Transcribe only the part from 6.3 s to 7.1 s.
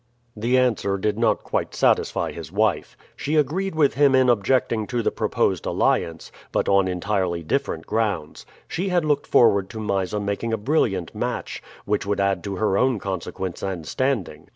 but on